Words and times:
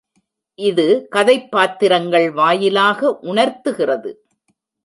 இது 0.59 1.07
கதைப் 1.09 1.51
பாத்திரங்கள் 1.51 2.31
வாயிலாக 2.31 3.19
உணர்த்துகிறது. 3.23 4.11